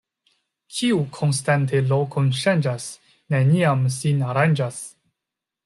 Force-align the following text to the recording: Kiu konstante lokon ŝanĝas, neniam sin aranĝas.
Kiu 0.77 1.01
konstante 1.17 1.81
lokon 1.91 2.31
ŝanĝas, 2.39 2.89
neniam 3.35 3.87
sin 3.99 4.25
aranĝas. 4.33 4.81